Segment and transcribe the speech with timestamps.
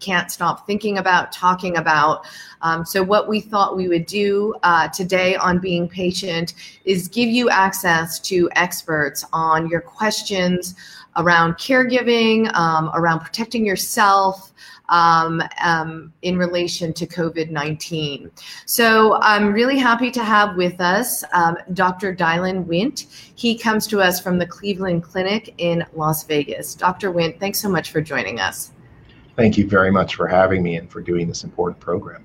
[0.00, 2.26] can't stop thinking about, talking about.
[2.60, 6.52] Um, so, what we thought we would do uh, today on Being Patient
[6.84, 10.74] is give you access to experts on your questions
[11.16, 14.52] around caregiving, um, around protecting yourself.
[14.88, 18.30] Um, um, in relation to COVID 19.
[18.66, 22.14] So I'm really happy to have with us um, Dr.
[22.14, 23.06] Dylan Wint.
[23.34, 26.76] He comes to us from the Cleveland Clinic in Las Vegas.
[26.76, 27.10] Dr.
[27.10, 28.70] Wint, thanks so much for joining us.
[29.36, 32.24] Thank you very much for having me and for doing this important program.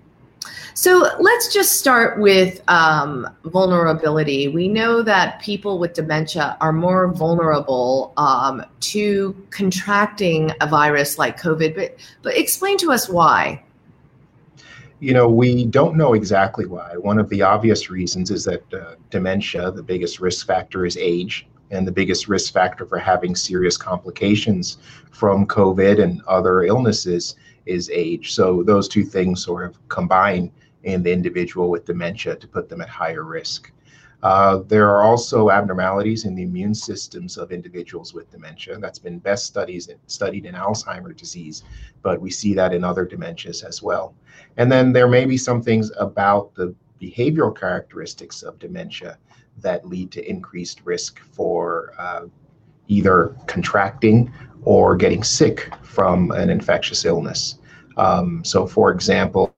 [0.73, 4.47] So let's just start with um, vulnerability.
[4.47, 11.39] We know that people with dementia are more vulnerable um, to contracting a virus like
[11.39, 13.61] COVID, but, but explain to us why.
[15.01, 16.95] You know, we don't know exactly why.
[16.95, 21.47] One of the obvious reasons is that uh, dementia, the biggest risk factor is age
[21.71, 24.77] and the biggest risk factor for having serious complications
[25.11, 27.35] from COVID and other illnesses
[27.65, 28.33] is age.
[28.33, 30.51] So those two things sort of combine
[30.83, 33.71] in the individual with dementia to put them at higher risk.
[34.23, 38.77] Uh, there are also abnormalities in the immune systems of individuals with dementia.
[38.77, 41.63] That's been best studies studied in Alzheimer's disease,
[42.03, 44.13] but we see that in other dementias as well.
[44.57, 49.17] And then there may be some things about the behavioral characteristics of dementia
[49.57, 52.25] that lead to increased risk for uh,
[52.87, 54.31] either contracting
[54.63, 57.59] or getting sick from an infectious illness.
[57.97, 59.55] Um, so, for example,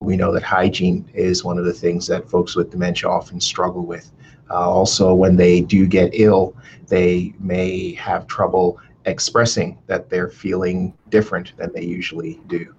[0.00, 3.86] we know that hygiene is one of the things that folks with dementia often struggle
[3.86, 4.10] with.
[4.50, 6.56] Uh, also, when they do get ill,
[6.88, 12.74] they may have trouble expressing that they're feeling different than they usually do.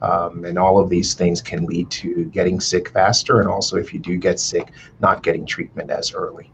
[0.00, 3.92] Um, and all of these things can lead to getting sick faster, and also if
[3.92, 6.52] you do get sick, not getting treatment as early.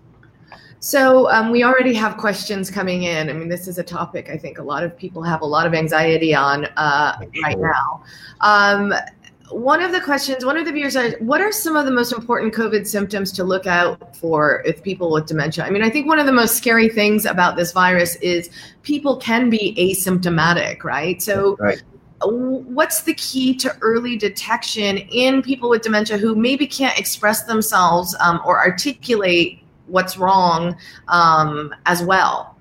[0.81, 3.31] So um, we already have questions coming in.
[3.31, 5.67] I mean, this is a topic I think a lot of people have a lot
[5.67, 8.03] of anxiety on uh, right now.
[8.42, 8.92] Um,
[9.51, 12.12] one of the questions, one of the viewers said, what are some of the most
[12.12, 15.64] important COVID symptoms to look out for if people with dementia?
[15.64, 18.51] I mean, I think one of the most scary things about this virus is
[18.83, 21.23] people can be asymptomatic, right?
[21.23, 21.83] So right
[22.23, 28.14] what's the key to early detection in people with dementia who maybe can't express themselves
[28.20, 30.77] um, or articulate what's wrong
[31.08, 32.57] um, as well?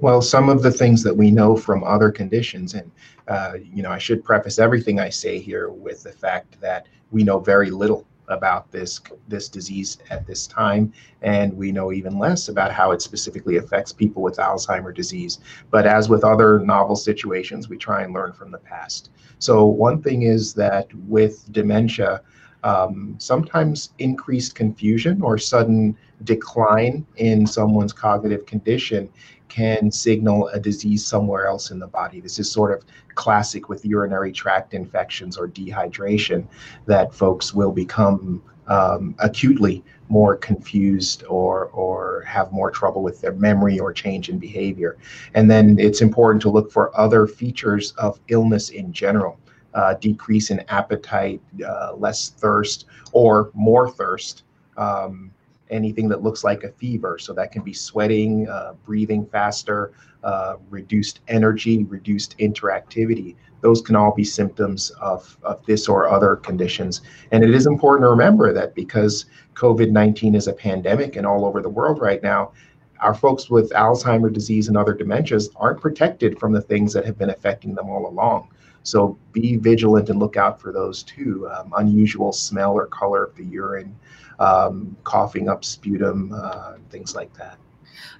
[0.00, 2.90] Well, some of the things that we know from other conditions, and
[3.28, 7.22] uh, you know, I should preface everything I say here with the fact that we
[7.22, 12.48] know very little about this this disease at this time, and we know even less
[12.48, 15.40] about how it specifically affects people with Alzheimer disease.
[15.70, 19.10] But as with other novel situations, we try and learn from the past.
[19.38, 22.22] So one thing is that with dementia,
[22.64, 29.08] um, sometimes increased confusion or sudden decline in someone's cognitive condition
[29.52, 32.20] can signal a disease somewhere else in the body.
[32.20, 32.86] This is sort of
[33.16, 36.46] classic with urinary tract infections or dehydration
[36.86, 43.34] that folks will become um, acutely more confused or or have more trouble with their
[43.34, 44.96] memory or change in behavior.
[45.34, 49.38] And then it's important to look for other features of illness in general.
[49.74, 54.44] Uh, decrease in appetite, uh, less thirst, or more thirst,
[54.76, 55.30] um,
[55.72, 57.18] anything that looks like a fever.
[57.18, 63.36] So that can be sweating, uh, breathing faster, uh, reduced energy, reduced interactivity.
[63.60, 67.00] Those can all be symptoms of, of this or other conditions.
[67.30, 71.44] And it is important to remember that because COVID 19 is a pandemic and all
[71.44, 72.52] over the world right now,
[73.00, 77.18] our folks with Alzheimer's disease and other dementias aren't protected from the things that have
[77.18, 78.48] been affecting them all along.
[78.84, 81.48] So be vigilant and look out for those too.
[81.48, 83.96] Um, unusual smell or color of the urine,
[84.42, 87.58] um, coughing up sputum, uh, things like that.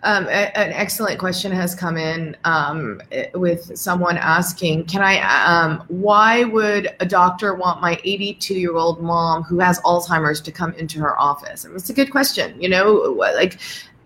[0.05, 3.01] Um, a, an excellent question has come in um,
[3.35, 5.21] with someone asking, "Can I?
[5.21, 10.53] Um, why would a doctor want my 82 year old mom who has Alzheimer's to
[10.53, 12.61] come into her office?" And it's a good question.
[12.61, 13.59] You know, like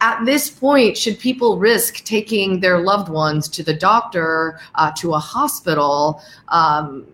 [0.03, 5.15] at this point, should people risk taking their loved ones to the doctor, uh, to
[5.15, 6.21] a hospital?
[6.49, 7.07] Um,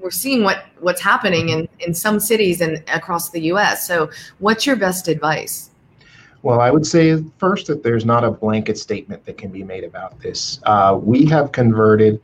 [0.00, 3.86] we're seeing what what's happening in in some cities and across the U.S.
[3.86, 5.70] So, what's your best advice?
[6.42, 9.84] Well, I would say first that there's not a blanket statement that can be made
[9.84, 10.58] about this.
[10.64, 12.20] Uh, we have converted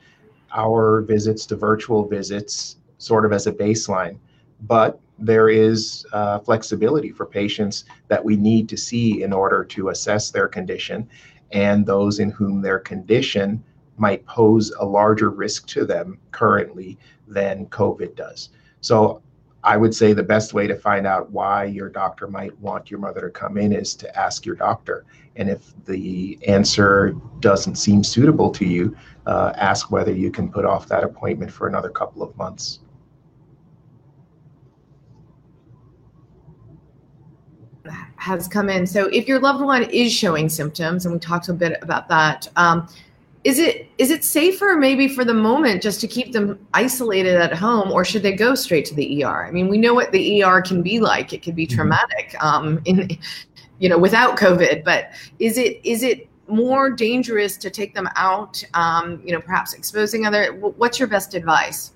[0.53, 4.17] our visits to virtual visits sort of as a baseline,
[4.63, 9.91] but there is uh, flexibility for patients that we need to see in order to
[9.91, 11.07] assess their condition
[11.53, 13.63] and those in whom their condition
[13.99, 18.51] might pose a larger risk to them currently than COVID does.
[18.81, 19.23] So
[19.67, 23.01] I would say the best way to find out why your doctor might want your
[23.01, 25.05] mother to come in is to ask your doctor.
[25.35, 28.97] And if the answer doesn't seem suitable to you,
[29.27, 32.79] uh, ask whether you can put off that appointment for another couple of months.
[38.17, 38.87] Has come in.
[38.87, 42.49] So, if your loved one is showing symptoms, and we talked a bit about that,
[42.57, 42.89] um,
[43.47, 47.55] is it is it safer maybe for the moment just to keep them isolated at
[47.55, 49.47] home or should they go straight to the ER?
[49.47, 51.33] I mean, we know what the ER can be like.
[51.33, 51.77] It can be mm-hmm.
[51.77, 53.17] traumatic um, in
[53.79, 58.65] you know without COVID, but is it is it more dangerous to take them out
[58.75, 61.93] um, you know perhaps exposing other what's your best advice?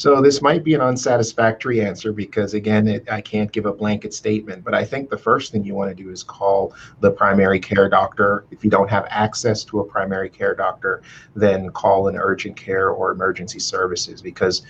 [0.00, 4.14] So this might be an unsatisfactory answer because again, it, I can't give a blanket
[4.14, 7.60] statement, but I think the first thing you want to do is call the primary
[7.60, 8.46] care doctor.
[8.50, 11.02] If you don't have access to a primary care doctor,
[11.36, 14.62] then call an urgent care or emergency services because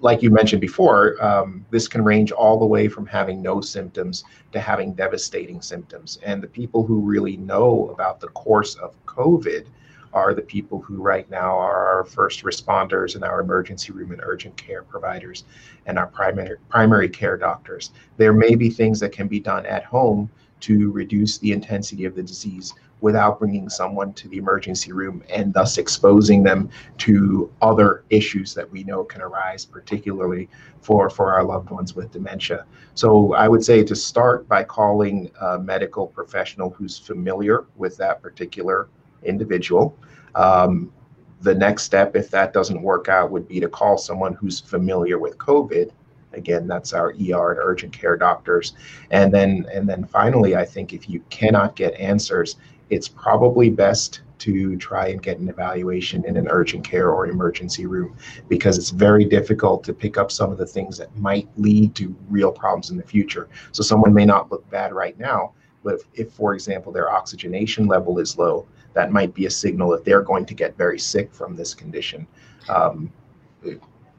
[0.00, 4.24] like you mentioned before, um, this can range all the way from having no symptoms
[4.52, 6.18] to having devastating symptoms.
[6.22, 9.66] And the people who really know about the course of COVID
[10.12, 14.20] are the people who right now are our first responders and our emergency room and
[14.24, 15.44] urgent care providers
[15.86, 17.92] and our primary primary care doctors.
[18.16, 20.30] There may be things that can be done at home
[20.60, 25.54] to reduce the intensity of the disease without bringing someone to the emergency room and
[25.54, 26.68] thus exposing them
[26.98, 30.48] to other issues that we know can arise, particularly
[30.82, 32.66] for, for our loved ones with dementia.
[32.94, 38.20] So I would say to start by calling a medical professional who's familiar with that
[38.20, 38.88] particular
[39.24, 39.96] individual.
[40.34, 40.92] Um,
[41.40, 45.18] the next step, if that doesn't work out, would be to call someone who's familiar
[45.18, 45.90] with COVID.
[46.32, 48.74] Again, that's our ER and urgent care doctors.
[49.10, 52.56] And then, and then finally, I think if you cannot get answers,
[52.90, 57.86] it's probably best to try and get an evaluation in an urgent care or emergency
[57.86, 58.16] room
[58.48, 62.16] because it's very difficult to pick up some of the things that might lead to
[62.28, 63.48] real problems in the future.
[63.72, 65.52] So someone may not look bad right now,
[65.84, 69.90] but if, if for example, their oxygenation level is low, that might be a signal
[69.90, 72.26] that they're going to get very sick from this condition
[72.68, 73.12] um,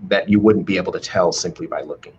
[0.07, 2.13] that you wouldn't be able to tell simply by looking.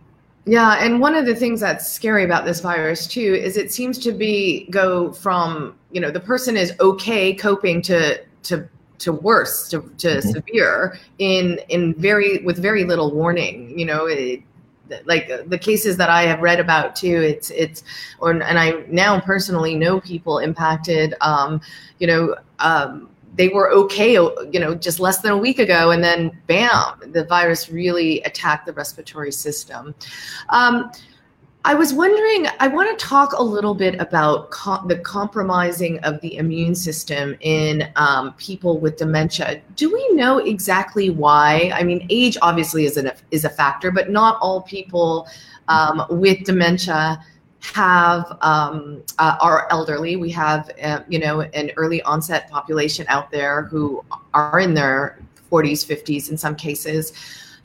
[0.44, 3.96] Yeah, and one of the things that's scary about this virus too is it seems
[3.98, 8.68] to be go from you know the person is okay coping to to
[8.98, 10.30] to worse to, to mm-hmm.
[10.30, 13.78] severe in in very with very little warning.
[13.78, 14.42] You know, it,
[15.04, 17.16] like the cases that I have read about too.
[17.22, 17.84] It's it's
[18.18, 21.14] or and I now personally know people impacted.
[21.20, 21.60] Um,
[21.98, 22.36] you know.
[22.58, 27.00] Um, they were okay, you know, just less than a week ago, and then bam,
[27.12, 29.94] the virus really attacked the respiratory system.
[30.50, 30.92] Um,
[31.64, 36.20] I was wondering, I want to talk a little bit about co- the compromising of
[36.20, 39.62] the immune system in um, people with dementia.
[39.76, 41.70] Do we know exactly why?
[41.72, 45.28] I mean, age obviously is, an, is a factor, but not all people
[45.68, 47.24] um, with dementia
[47.60, 50.16] have um, uh, are elderly.
[50.16, 54.04] We have, uh, you know, an early onset population out there who
[54.34, 57.12] are in their 40s, 50s in some cases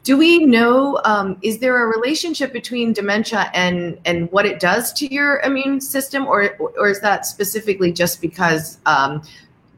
[0.07, 4.94] do we know um, is there a relationship between dementia and and what it does
[4.94, 6.25] to your immune system?
[6.25, 9.21] Or or is that specifically just because um,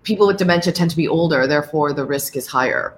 [0.04, 2.94] people with dementia tend to be older therefore the risk is higher?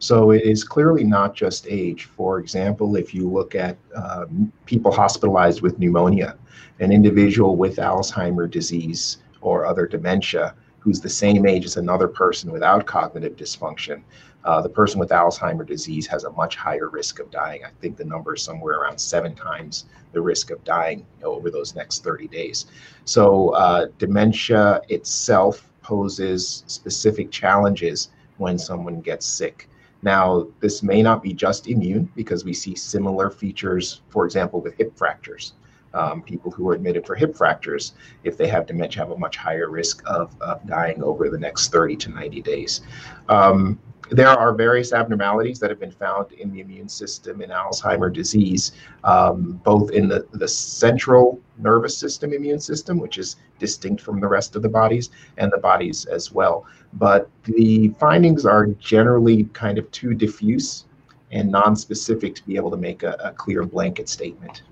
[0.00, 2.06] So it is clearly not just age.
[2.06, 4.24] For example if you look at uh,
[4.66, 6.36] people hospitalized with pneumonia
[6.80, 12.50] an individual with alzheimer disease or other dementia who's the same age as another person
[12.50, 14.02] without cognitive dysfunction
[14.44, 17.64] uh, the person with Alzheimer disease has a much higher risk of dying.
[17.64, 21.74] I think the number is somewhere around seven times the risk of dying over those
[21.74, 22.66] next 30 days.
[23.04, 29.68] So, uh, dementia itself poses specific challenges when someone gets sick.
[30.02, 34.76] Now, this may not be just immune because we see similar features, for example, with
[34.76, 35.54] hip fractures.
[35.94, 39.36] Um, people who are admitted for hip fractures, if they have dementia, have a much
[39.36, 42.80] higher risk of, of dying over the next 30 to 90 days.
[43.28, 43.78] Um,
[44.10, 48.72] there are various abnormalities that have been found in the immune system in Alzheimer disease,
[49.04, 54.26] um, both in the, the central nervous system immune system, which is distinct from the
[54.26, 56.66] rest of the bodies, and the bodies as well.
[56.94, 60.84] But the findings are generally kind of too diffuse
[61.32, 64.62] and non-specific to be able to make a, a clear blanket statement.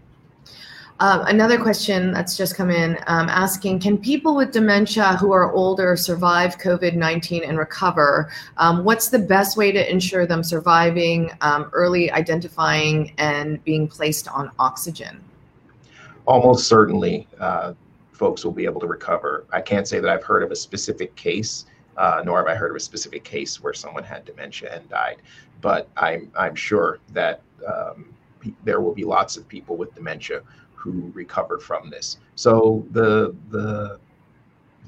[1.03, 5.53] Um, another question that's just come in um, asking Can people with dementia who are
[5.53, 8.31] older survive COVID 19 and recover?
[8.57, 14.29] Um, what's the best way to ensure them surviving, um, early identifying, and being placed
[14.29, 15.21] on oxygen?
[16.25, 17.75] Almost certainly, uh,
[18.13, 19.45] folks will be able to recover.
[19.53, 21.67] I can't say that I've heard of a specific case
[21.97, 25.17] uh, nor have I heard of a specific case where someone had dementia and died.
[25.61, 28.15] But I'm I'm sure that um,
[28.63, 30.43] there will be lots of people with dementia
[30.83, 32.19] who recover from this.
[32.35, 33.99] So the the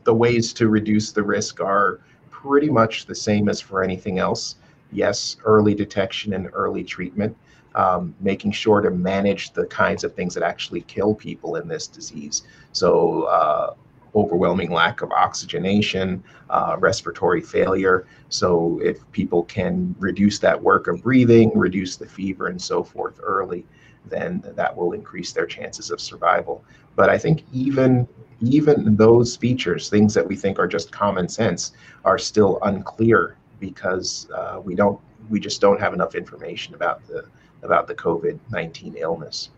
[0.04, 4.56] the ways to reduce the risk are pretty much the same as for anything else.
[4.92, 7.36] Yes, early detection and early treatment,
[7.74, 11.86] um, making sure to manage the kinds of things that actually kill people in this
[11.86, 12.42] disease.
[12.72, 13.74] So, uh,
[14.14, 18.06] overwhelming lack of oxygenation, uh, respiratory failure.
[18.28, 23.18] So, if people can reduce that work of breathing, reduce the fever, and so forth
[23.22, 23.64] early,
[24.06, 26.64] then that will increase their chances of survival.
[26.96, 28.06] But I think even
[28.40, 31.72] even those features, things that we think are just common sense,
[32.04, 37.24] are still unclear because uh, we don't we just don't have enough information about the
[37.62, 39.50] about the COVID nineteen illness.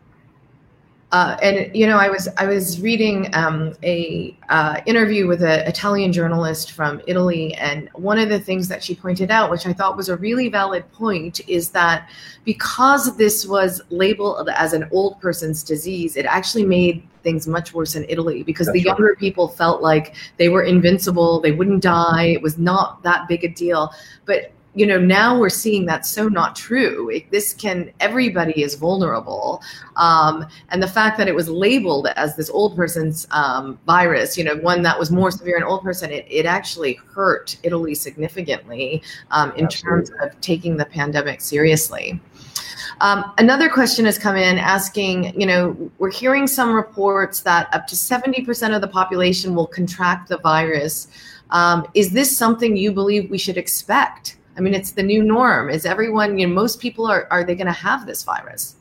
[1.12, 5.60] Uh, and you know, I was I was reading um, a uh, interview with an
[5.60, 9.72] Italian journalist from Italy, and one of the things that she pointed out, which I
[9.72, 12.10] thought was a really valid point, is that
[12.44, 17.94] because this was labeled as an old person's disease, it actually made things much worse
[17.94, 19.18] in Italy because That's the younger right.
[19.18, 23.48] people felt like they were invincible, they wouldn't die, it was not that big a
[23.48, 23.92] deal.
[24.24, 28.74] But you know now we're seeing that's so not true it, this can everybody is
[28.74, 29.60] vulnerable
[29.96, 34.44] um, and the fact that it was labeled as this old person's um, virus you
[34.44, 39.02] know one that was more severe in old person it, it actually hurt italy significantly
[39.30, 40.06] um, in Absolutely.
[40.06, 42.20] terms of taking the pandemic seriously
[43.00, 47.86] um, another question has come in asking, you know, we're hearing some reports that up
[47.88, 51.08] to 70% of the population will contract the virus.
[51.50, 54.38] Um, is this something you believe we should expect?
[54.56, 55.68] I mean, it's the new norm.
[55.68, 58.76] Is everyone, you know, most people are, are they going to have this virus?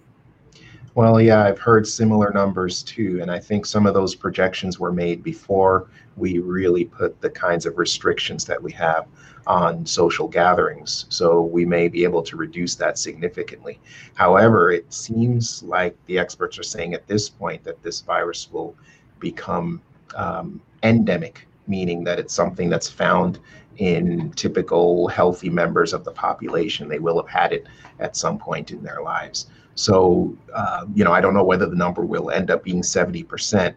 [0.95, 3.19] Well, yeah, I've heard similar numbers too.
[3.21, 7.65] And I think some of those projections were made before we really put the kinds
[7.65, 9.05] of restrictions that we have
[9.45, 11.05] on social gatherings.
[11.09, 13.79] So we may be able to reduce that significantly.
[14.13, 18.73] However, it seems like the experts are saying at this point that this virus will
[19.19, 19.81] become
[20.15, 23.39] um, endemic, meaning that it's something that's found
[23.77, 26.87] in typical healthy members of the population.
[26.87, 27.65] They will have had it
[27.99, 29.47] at some point in their lives.
[29.75, 33.73] So, uh, you know, I don't know whether the number will end up being 70%,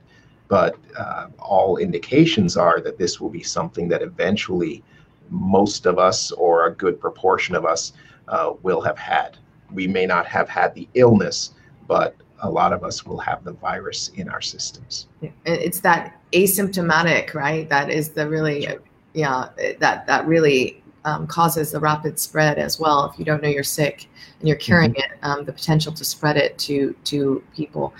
[0.46, 4.82] but uh, all indications are that this will be something that eventually
[5.30, 7.92] most of us or a good proportion of us
[8.28, 9.36] uh, will have had.
[9.72, 11.52] We may not have had the illness,
[11.86, 15.08] but a lot of us will have the virus in our systems.
[15.44, 17.68] It's that asymptomatic, right?
[17.68, 18.82] That is the really sure
[19.18, 19.48] yeah,
[19.80, 23.10] that that really um, causes the rapid spread as well.
[23.10, 24.06] If you don't know you're sick
[24.38, 25.12] and you're carrying mm-hmm.
[25.12, 27.94] it, um, the potential to spread it to to people.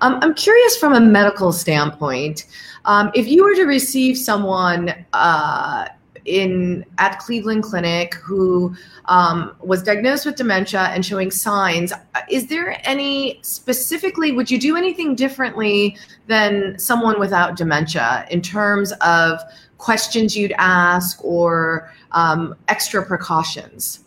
[0.00, 2.46] Um, I'm curious from a medical standpoint,
[2.84, 4.92] um, if you were to receive someone.
[5.12, 5.88] Uh,
[6.28, 8.74] in at Cleveland Clinic who
[9.06, 11.92] um, was diagnosed with dementia and showing signs.
[12.30, 14.32] Is there any specifically?
[14.32, 19.40] Would you do anything differently than someone without dementia in terms of
[19.78, 24.04] questions you'd ask or um, extra precautions?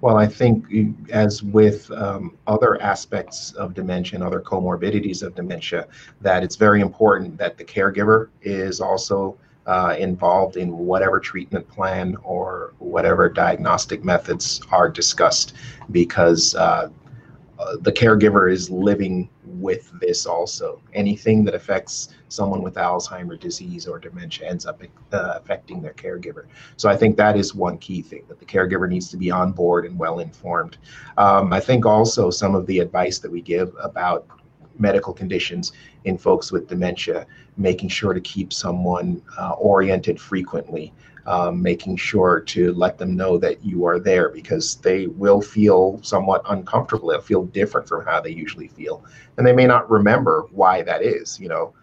[0.00, 0.64] Well, I think
[1.10, 5.88] as with um, other aspects of dementia and other comorbidities of dementia,
[6.22, 9.36] that it's very important that the caregiver is also
[9.66, 15.54] uh, involved in whatever treatment plan or whatever diagnostic methods are discussed
[15.90, 16.88] because uh,
[17.60, 20.80] uh, the caregiver is living with this also.
[20.94, 26.46] Anything that affects someone with Alzheimer's disease or dementia ends up uh, affecting their caregiver.
[26.76, 29.52] So I think that is one key thing that the caregiver needs to be on
[29.52, 30.78] board and well informed.
[31.18, 34.26] Um, I think also some of the advice that we give about
[34.80, 35.72] medical conditions
[36.04, 40.92] in folks with dementia, making sure to keep someone uh, oriented frequently
[41.26, 46.00] um, making sure to let them know that you are there because they will feel
[46.02, 47.08] somewhat uncomfortable.
[47.08, 49.04] They'll feel different from how they usually feel.
[49.36, 51.38] And they may not remember why that is.
[51.38, 51.74] You know,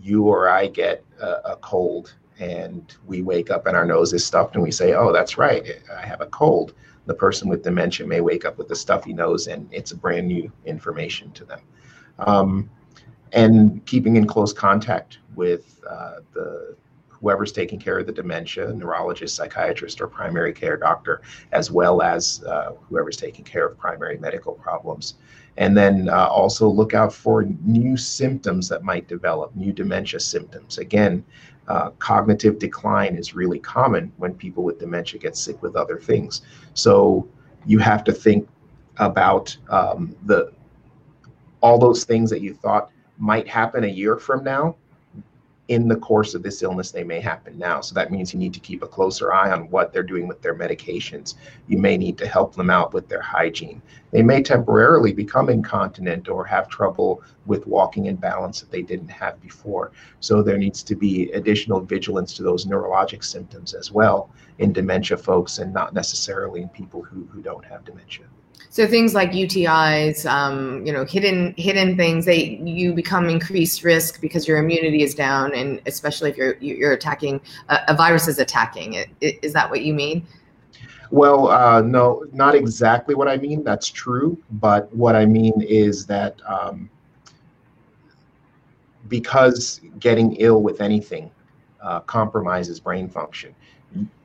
[0.00, 4.24] you or I get a, a cold and we wake up and our nose is
[4.24, 6.74] stuffed and we say, oh, that's right, I have a cold.
[7.06, 10.52] The person with dementia may wake up with a stuffy nose and it's brand new
[10.66, 11.60] information to them.
[12.18, 12.70] Um,
[13.32, 16.76] and keeping in close contact with uh, the
[17.20, 21.20] whoever's taking care of the dementia, neurologist, psychiatrist, or primary care doctor,
[21.52, 25.14] as well as uh, whoever's taking care of primary medical problems.
[25.56, 30.78] And then uh, also look out for new symptoms that might develop, new dementia symptoms.
[30.78, 31.24] Again,
[31.66, 36.42] uh, cognitive decline is really common when people with dementia get sick with other things.
[36.74, 37.28] So
[37.66, 38.48] you have to think
[38.98, 40.52] about um, the
[41.60, 44.76] all those things that you thought might happen a year from now
[45.68, 47.82] in the course of this illness, they may happen now.
[47.82, 50.40] So that means you need to keep a closer eye on what they're doing with
[50.40, 51.34] their medications.
[51.66, 53.82] You may need to help them out with their hygiene.
[54.10, 59.08] They may temporarily become incontinent or have trouble with walking in balance that they didn't
[59.08, 59.92] have before.
[60.20, 65.18] So there needs to be additional vigilance to those neurologic symptoms as well in dementia
[65.18, 68.24] folks and not necessarily in people who, who don't have dementia.
[68.70, 74.20] So things like UTIs, um, you know, hidden hidden things, they you become increased risk
[74.20, 78.38] because your immunity is down, and especially if you're you're attacking a, a virus is
[78.38, 79.08] attacking it.
[79.20, 80.26] Is that what you mean?
[81.10, 83.64] Well, uh, no, not exactly what I mean.
[83.64, 86.90] That's true, but what I mean is that um,
[89.08, 91.30] because getting ill with anything
[91.82, 93.54] uh, compromises brain function.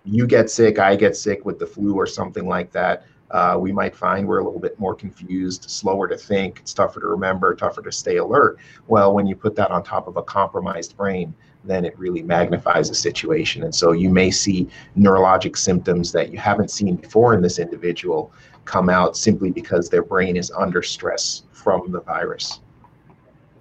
[0.06, 3.72] You get sick, I get sick with the flu or something like that uh, we
[3.72, 7.54] might find we're a little bit more confused, slower to think, it's tougher to remember,
[7.56, 8.60] tougher to stay alert.
[8.88, 12.90] Well, when you put that on top of a compromised brain, then it really magnifies
[12.90, 13.64] the situation.
[13.64, 18.32] And so you may see neurologic symptoms that you haven't seen before in this individual
[18.66, 22.60] come out simply because their brain is under stress from the virus.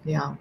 [0.05, 0.35] Yeah.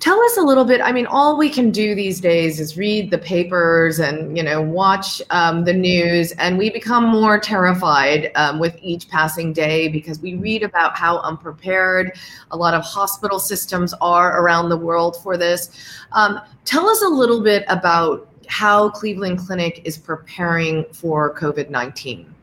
[0.00, 0.80] Tell us a little bit.
[0.80, 4.62] I mean, all we can do these days is read the papers and you know
[4.62, 10.18] watch um, the news, and we become more terrified um, with each passing day because
[10.18, 12.18] we read about how unprepared
[12.50, 15.70] a lot of hospital systems are around the world for this.
[16.12, 22.34] Um, tell us a little bit about how Cleveland Clinic is preparing for COVID nineteen.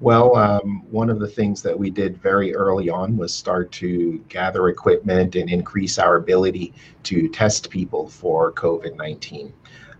[0.00, 4.18] Well, um, one of the things that we did very early on was start to
[4.28, 6.72] gather equipment and increase our ability
[7.04, 9.52] to test people for COVID 19.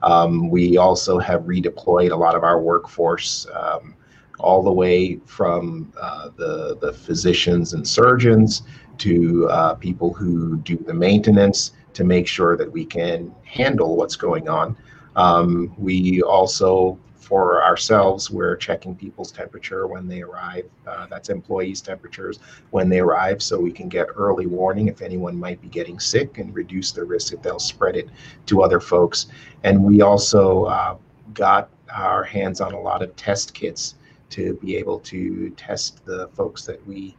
[0.02, 3.96] Um, we also have redeployed a lot of our workforce um,
[4.38, 8.62] all the way from uh, the, the physicians and surgeons
[8.98, 14.14] to uh, people who do the maintenance to make sure that we can handle what's
[14.14, 14.76] going on.
[15.16, 16.96] Um, we also
[17.28, 20.64] for ourselves, we're checking people's temperature when they arrive.
[20.86, 22.38] Uh, that's employees' temperatures
[22.70, 26.38] when they arrive, so we can get early warning if anyone might be getting sick
[26.38, 28.08] and reduce the risk that they'll spread it
[28.46, 29.26] to other folks.
[29.62, 30.96] And we also uh,
[31.34, 33.96] got our hands on a lot of test kits
[34.30, 37.14] to be able to test the folks that we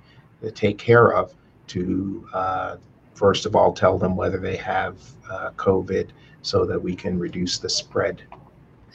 [0.55, 1.35] take care of
[1.67, 2.77] to uh,
[3.13, 4.97] first of all tell them whether they have
[5.29, 6.09] uh, COVID
[6.41, 8.23] so that we can reduce the spread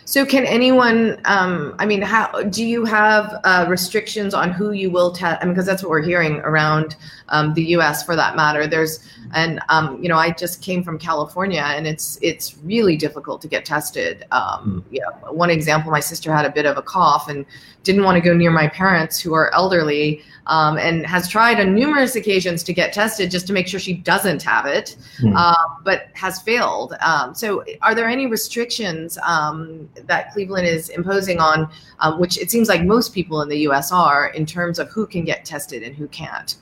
[0.07, 1.21] so, can anyone?
[1.25, 5.41] Um, I mean, how do you have uh, restrictions on who you will test?
[5.41, 6.97] I mean, because that's what we're hearing around
[7.31, 8.05] um, the U.S.
[8.05, 8.67] for that matter.
[8.67, 9.01] There's,
[9.35, 13.49] and um, you know, I just came from California, and it's it's really difficult to
[13.49, 14.27] get tested.
[14.31, 14.95] Um, hmm.
[14.95, 17.47] yeah, one example, my sister had a bit of a cough and
[17.83, 21.75] didn't want to go near my parents who are elderly um, and has tried on
[21.75, 25.33] numerous occasions to get tested just to make sure she doesn't have it, mm.
[25.37, 26.95] uh, but has failed.
[27.01, 32.51] Um, so, are there any restrictions um, that Cleveland is imposing on, um, which it
[32.51, 33.93] seems like most people in the U.S.
[33.93, 36.57] are, in terms of who can get tested and who can't?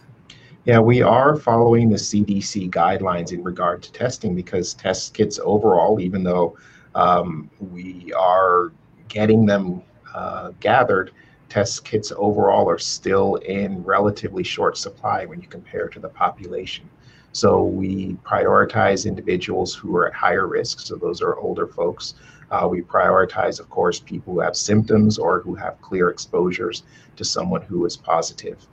[0.65, 6.01] Yeah, we are following the CDC guidelines in regard to testing because test kits overall,
[6.01, 6.57] even though
[6.95, 8.73] um, we are
[9.09, 9.83] getting them
[10.15, 11.13] uh, gathered,
[11.49, 16.89] test kits overall are still in relatively short supply when you compare to the population.
[17.33, 20.81] So we prioritize individuals who are at higher risk.
[20.81, 22.15] So those are older folks.
[22.53, 26.83] Uh, we prioritize, of course, people who have symptoms or who have clear exposures
[27.17, 28.67] to someone who is positive.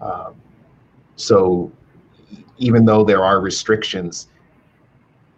[0.00, 0.36] Um,
[1.16, 1.72] so
[2.58, 4.28] even though there are restrictions,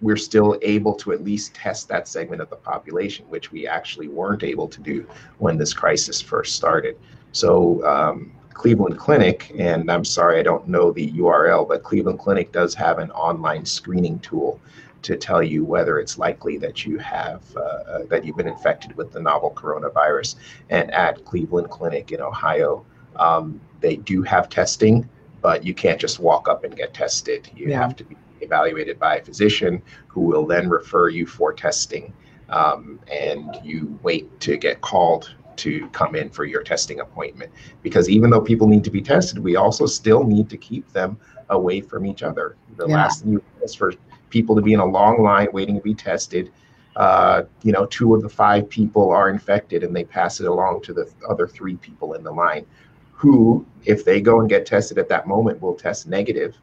[0.02, 4.08] we're still able to at least test that segment of the population, which we actually
[4.08, 6.98] weren't able to do when this crisis first started.
[7.32, 12.52] So, um, Cleveland Clinic, and I'm sorry I don't know the URL, but Cleveland Clinic
[12.52, 14.60] does have an online screening tool
[15.06, 18.96] to tell you whether it's likely that you have uh, uh that you've been infected
[18.96, 20.34] with the novel coronavirus.
[20.68, 22.84] And at Cleveland Clinic in Ohio,
[23.16, 25.08] um, they do have testing,
[25.40, 27.48] but you can't just walk up and get tested.
[27.54, 27.80] You yeah.
[27.80, 32.12] have to be evaluated by a physician who will then refer you for testing.
[32.48, 37.52] Um, and you wait to get called to come in for your testing appointment.
[37.82, 41.18] Because even though people need to be tested, we also still need to keep them
[41.50, 42.56] away from each other.
[42.76, 42.94] The yeah.
[42.94, 43.94] last thing you want is for
[44.30, 46.52] people to be in a long line waiting to be tested.
[46.96, 50.82] Uh, you know, two of the five people are infected and they pass it along
[50.82, 52.64] to the other three people in the line
[53.12, 56.56] who, if they go and get tested at that moment, will test negative.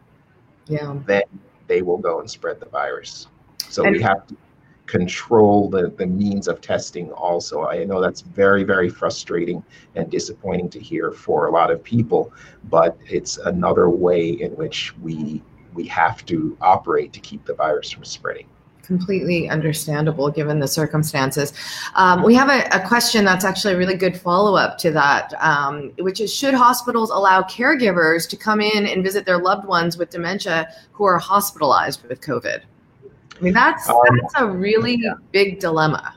[0.68, 0.96] Yeah.
[1.06, 1.24] Then
[1.68, 3.28] they will go and spread the virus.
[3.70, 4.36] So and we have to
[4.94, 7.66] control the, the means of testing also.
[7.66, 9.64] I know that's very, very frustrating
[9.96, 12.32] and disappointing to hear for a lot of people,
[12.66, 15.42] but it's another way in which we
[15.74, 18.46] we have to operate to keep the virus from spreading.
[18.84, 21.54] completely understandable given the circumstances.
[21.96, 25.34] Um, we have a, a, question that's actually a really good follow up to that,
[25.40, 29.98] um, which is Should hospitals allow caregivers to come in and visit their loved ones
[29.98, 32.64] with dementia who are hospitalized with COVID?
[33.38, 35.14] I mean, that's, um, that's a really yeah.
[35.32, 36.16] big dilemma.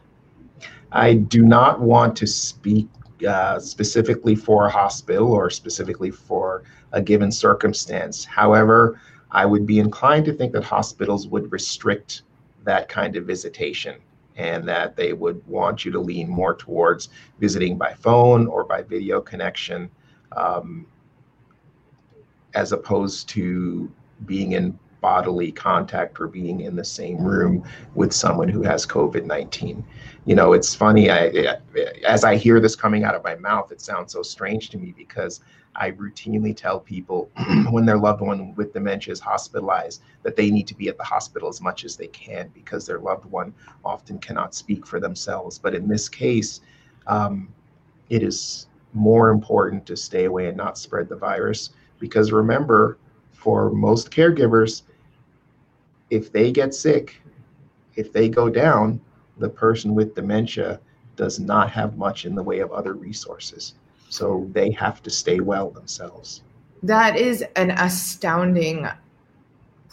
[0.92, 2.88] I do not want to speak
[3.26, 8.24] uh, specifically for a hospital or specifically for a given circumstance.
[8.24, 9.00] However,
[9.30, 12.22] I would be inclined to think that hospitals would restrict
[12.64, 13.96] that kind of visitation
[14.36, 18.82] and that they would want you to lean more towards visiting by phone or by
[18.82, 19.90] video connection
[20.36, 20.86] um,
[22.54, 23.90] as opposed to
[24.26, 29.24] being in bodily contact or being in the same room with someone who has COVID
[29.24, 29.84] 19.
[30.24, 31.58] You know, it's funny, I,
[32.04, 34.92] as I hear this coming out of my mouth, it sounds so strange to me
[34.96, 35.40] because
[35.76, 37.30] I routinely tell people
[37.70, 41.04] when their loved one with dementia is hospitalized that they need to be at the
[41.04, 43.54] hospital as much as they can because their loved one
[43.84, 45.58] often cannot speak for themselves.
[45.58, 46.60] But in this case,
[47.06, 47.48] um,
[48.08, 52.98] it is more important to stay away and not spread the virus because remember,
[53.46, 54.82] for most caregivers,
[56.10, 57.22] if they get sick,
[57.94, 59.00] if they go down,
[59.38, 60.80] the person with dementia
[61.14, 63.74] does not have much in the way of other resources.
[64.08, 66.42] So they have to stay well themselves.
[66.82, 68.88] That is an astounding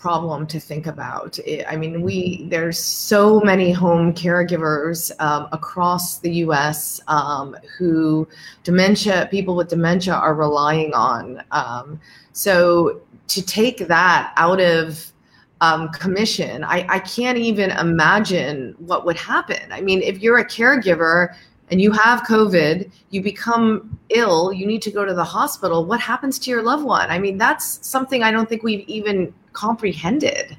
[0.04, 1.40] problem to think about.
[1.66, 7.00] I mean, we there's so many home caregivers um, across the U.S.
[7.08, 8.28] Um, who
[8.66, 11.42] dementia people with dementia are relying on.
[11.52, 12.02] Um,
[12.34, 15.10] so to take that out of
[15.62, 19.72] um, commission, I, I can't even imagine what would happen.
[19.72, 21.34] I mean, if you're a caregiver
[21.72, 26.02] and you have COVID, you become ill, you need to go to the hospital, what
[26.02, 27.10] happens to your loved one?
[27.10, 30.58] I mean, that's something I don't think we've even comprehended.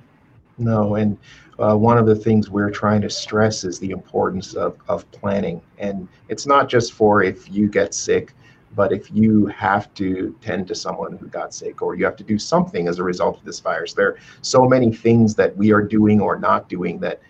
[0.59, 1.18] No, and
[1.59, 5.61] uh, one of the things we're trying to stress is the importance of, of planning.
[5.78, 8.35] And it's not just for if you get sick,
[8.74, 12.24] but if you have to tend to someone who got sick or you have to
[12.24, 15.72] do something as a result of this virus, there are so many things that we
[15.72, 17.20] are doing or not doing that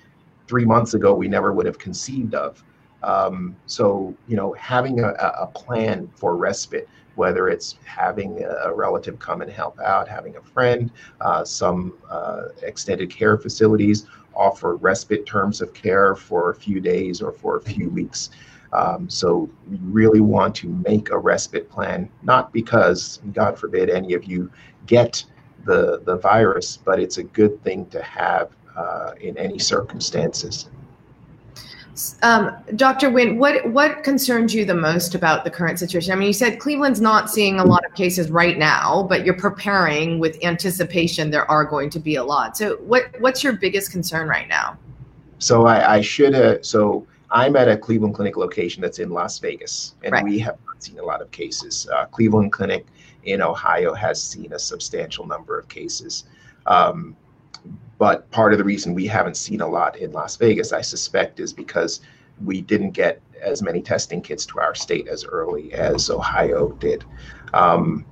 [0.47, 2.63] three months ago we never would have conceived of.
[3.03, 9.19] Um, so, you know, having a, a, plan for respite, whether it's having a relative
[9.19, 15.25] come and help out, having a friend, uh, some uh, extended care facilities offer respite
[15.27, 18.31] terms of care for a few days or for a few weeks.
[18.73, 24.15] Um, so we really want to make a respite plan, not because, God forbid, any
[24.15, 24.51] of you
[24.87, 25.25] get
[25.65, 30.69] the, the virus, but it's a good thing to have uh, in any circumstances.
[32.23, 33.11] Um, Dr.
[33.11, 36.13] Wint, what what concerns you the most about the current situation?
[36.13, 39.37] I mean, you said Cleveland's not seeing a lot of cases right now, but you're
[39.37, 42.57] preparing with anticipation there are going to be a lot.
[42.57, 44.77] So, what what's your biggest concern right now?
[45.39, 46.65] So I, I should have.
[46.65, 50.25] So I'm at a Cleveland Clinic location that's in Las Vegas, and right.
[50.25, 51.89] we have not seen a lot of cases.
[51.95, 52.87] Uh, Cleveland Clinic
[53.25, 56.25] in Ohio has seen a substantial number of cases.
[56.67, 57.17] Um,
[58.05, 61.41] but part of the reason we haven't seen a lot in Las Vegas, I suspect,
[61.41, 62.03] is because
[62.45, 67.03] we didn't get as many testing kits to our state as early as Ohio did.
[67.55, 68.05] Um,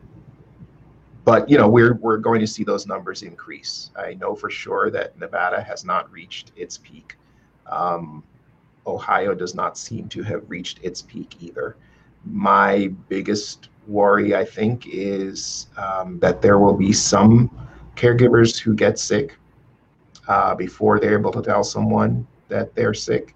[1.26, 3.90] but you know we're we're going to see those numbers increase.
[3.94, 7.18] I know for sure that Nevada has not reached its peak.
[7.66, 8.24] Um,
[8.86, 11.76] Ohio does not seem to have reached its peak either.
[12.24, 17.50] My biggest worry, I think, is um, that there will be some
[17.94, 19.36] caregivers who get sick
[20.28, 23.34] uh, before they're able to tell someone that they're sick,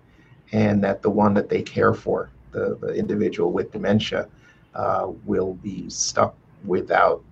[0.52, 4.28] and that the one that they care for, the, the individual with dementia,
[4.74, 7.22] uh, will be stuck without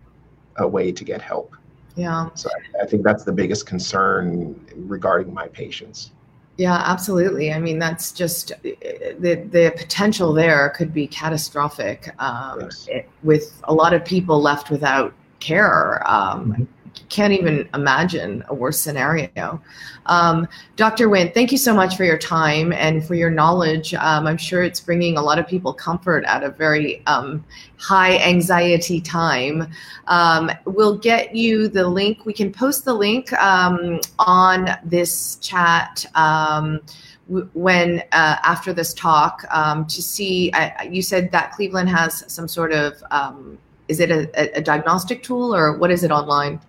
[0.56, 1.54] a way to get help.
[1.96, 2.30] Yeah.
[2.34, 6.10] So I, I think that's the biggest concern regarding my patients.
[6.56, 7.52] Yeah, absolutely.
[7.52, 12.86] I mean, that's just the the potential there could be catastrophic um, yes.
[12.88, 16.08] it, with a lot of people left without care.
[16.08, 16.64] Um, mm-hmm
[17.08, 19.60] can't even imagine a worse scenario.
[20.06, 21.08] Um, Dr.
[21.08, 23.94] Wint, thank you so much for your time and for your knowledge.
[23.94, 27.44] Um, I'm sure it's bringing a lot of people comfort at a very um,
[27.78, 29.68] high anxiety time.
[30.06, 32.26] Um, we'll get you the link.
[32.26, 36.80] We can post the link um, on this chat um,
[37.28, 42.46] when uh, after this talk um, to see uh, you said that cleveland has some
[42.46, 43.56] sort of um,
[43.88, 46.60] is it a, a, diagnostic tool or what is it online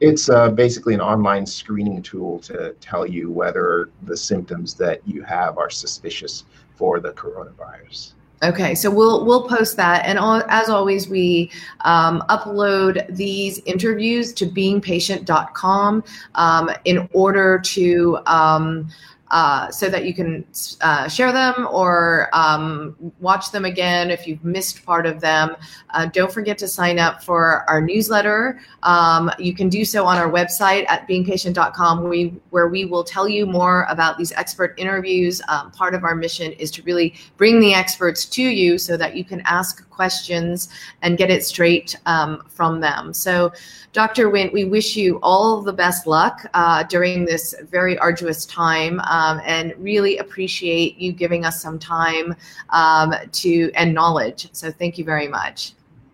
[0.00, 5.22] it's uh, basically an online screening tool to tell you whether the symptoms that you
[5.22, 6.44] have are suspicious
[6.76, 8.12] for the coronavirus.
[8.40, 14.32] Okay, so we'll we'll post that, and all, as always, we um, upload these interviews
[14.34, 16.04] to beingpatient.com
[16.36, 18.88] um, in order to um,
[19.30, 20.44] uh, so that you can
[20.80, 25.56] uh, share them or um, watch them again if you've missed part of them.
[25.90, 28.60] Uh, don't forget to sign up for our newsletter.
[28.82, 33.28] Um, you can do so on our website at beingpatient.com, we, where we will tell
[33.28, 35.40] you more about these expert interviews.
[35.48, 39.16] Um, part of our mission is to really bring the experts to you so that
[39.16, 40.68] you can ask questions
[41.02, 43.12] and get it straight um, from them.
[43.12, 43.52] So,
[43.92, 44.30] Dr.
[44.30, 49.40] Wint, we wish you all the best luck uh, during this very arduous time um,
[49.44, 52.36] and really appreciate you giving us some time
[52.70, 54.48] um, to and knowledge.
[54.52, 55.72] So, thank you very much.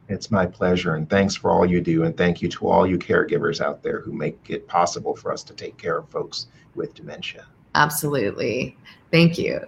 [0.08, 2.98] It's my pleasure, and thanks for all you do, and thank you to all you
[2.98, 6.94] caregivers out there who make it possible for us to take care of folks with
[6.94, 7.44] dementia.
[7.74, 8.76] Absolutely.
[9.10, 9.60] Thank you.